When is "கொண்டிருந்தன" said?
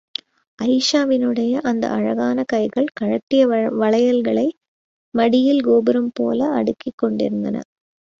6.97-7.57